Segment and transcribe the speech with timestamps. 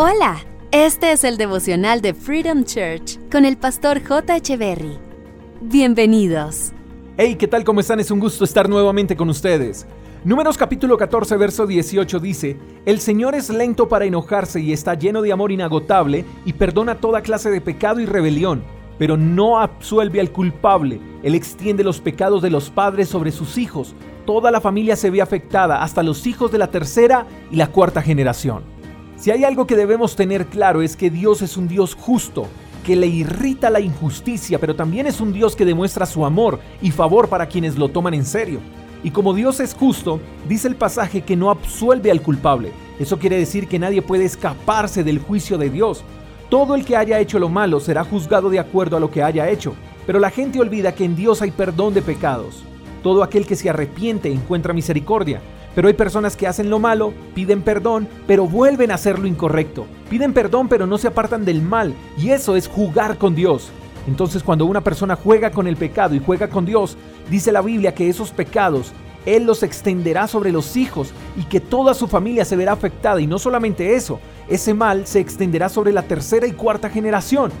[0.00, 0.36] Hola,
[0.70, 4.38] este es el devocional de Freedom Church con el pastor J.
[4.56, 4.96] Berry.
[5.60, 6.70] Bienvenidos.
[7.16, 7.64] Hey, ¿qué tal?
[7.64, 7.98] ¿Cómo están?
[7.98, 9.88] Es un gusto estar nuevamente con ustedes.
[10.22, 12.56] Números capítulo 14, verso 18 dice,
[12.86, 17.20] El Señor es lento para enojarse y está lleno de amor inagotable y perdona toda
[17.20, 18.62] clase de pecado y rebelión,
[19.00, 21.00] pero no absuelve al culpable.
[21.24, 23.96] Él extiende los pecados de los padres sobre sus hijos.
[24.24, 28.00] Toda la familia se ve afectada, hasta los hijos de la tercera y la cuarta
[28.00, 28.77] generación.
[29.18, 32.46] Si hay algo que debemos tener claro es que Dios es un Dios justo,
[32.84, 36.92] que le irrita la injusticia, pero también es un Dios que demuestra su amor y
[36.92, 38.60] favor para quienes lo toman en serio.
[39.02, 42.70] Y como Dios es justo, dice el pasaje que no absuelve al culpable.
[43.00, 46.04] Eso quiere decir que nadie puede escaparse del juicio de Dios.
[46.48, 49.48] Todo el que haya hecho lo malo será juzgado de acuerdo a lo que haya
[49.50, 49.74] hecho.
[50.06, 52.62] Pero la gente olvida que en Dios hay perdón de pecados.
[53.02, 55.40] Todo aquel que se arrepiente encuentra misericordia.
[55.74, 59.86] Pero hay personas que hacen lo malo, piden perdón, pero vuelven a hacer lo incorrecto.
[60.10, 61.94] Piden perdón, pero no se apartan del mal.
[62.16, 63.70] Y eso es jugar con Dios.
[64.06, 66.96] Entonces cuando una persona juega con el pecado y juega con Dios,
[67.30, 68.92] dice la Biblia que esos pecados
[69.26, 73.20] Él los extenderá sobre los hijos y que toda su familia se verá afectada.
[73.20, 77.52] Y no solamente eso, ese mal se extenderá sobre la tercera y cuarta generación.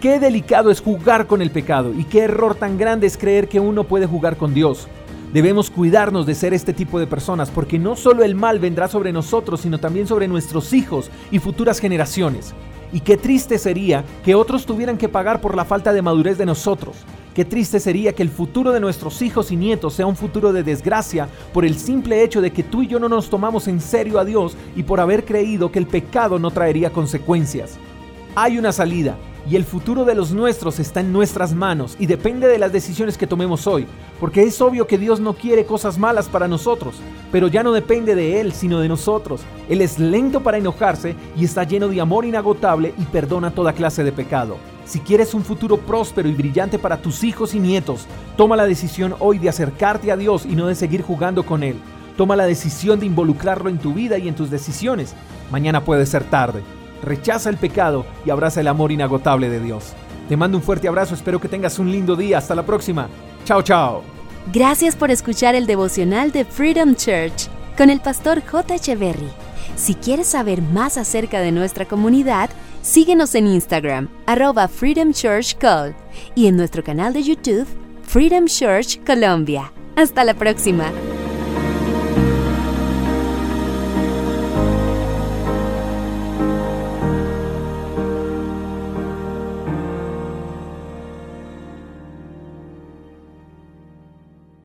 [0.00, 3.60] Qué delicado es jugar con el pecado y qué error tan grande es creer que
[3.60, 4.88] uno puede jugar con Dios.
[5.32, 9.12] Debemos cuidarnos de ser este tipo de personas porque no solo el mal vendrá sobre
[9.12, 12.54] nosotros, sino también sobre nuestros hijos y futuras generaciones.
[12.94, 16.46] Y qué triste sería que otros tuvieran que pagar por la falta de madurez de
[16.46, 16.96] nosotros.
[17.34, 20.62] Qué triste sería que el futuro de nuestros hijos y nietos sea un futuro de
[20.62, 24.18] desgracia por el simple hecho de que tú y yo no nos tomamos en serio
[24.18, 27.78] a Dios y por haber creído que el pecado no traería consecuencias.
[28.34, 29.18] Hay una salida
[29.50, 33.16] y el futuro de los nuestros está en nuestras manos y depende de las decisiones
[33.16, 33.86] que tomemos hoy,
[34.20, 36.96] porque es obvio que Dios no quiere cosas malas para nosotros,
[37.30, 39.42] pero ya no depende de Él, sino de nosotros.
[39.68, 44.04] Él es lento para enojarse y está lleno de amor inagotable y perdona toda clase
[44.04, 44.56] de pecado.
[44.84, 49.14] Si quieres un futuro próspero y brillante para tus hijos y nietos, toma la decisión
[49.18, 51.76] hoy de acercarte a Dios y no de seguir jugando con Él.
[52.16, 55.14] Toma la decisión de involucrarlo en tu vida y en tus decisiones.
[55.50, 56.62] Mañana puede ser tarde
[57.02, 59.94] rechaza el pecado y abraza el amor inagotable de Dios.
[60.28, 62.38] Te mando un fuerte abrazo, espero que tengas un lindo día.
[62.38, 63.08] Hasta la próxima.
[63.44, 64.02] Chao, chao.
[64.52, 68.74] Gracias por escuchar el devocional de Freedom Church con el pastor J.
[68.74, 69.30] Echeverry.
[69.76, 72.50] Si quieres saber más acerca de nuestra comunidad,
[72.82, 75.94] síguenos en Instagram, arroba Freedom Church Call,
[76.34, 77.66] y en nuestro canal de YouTube,
[78.02, 79.72] Freedom Church Colombia.
[79.96, 80.90] Hasta la próxima.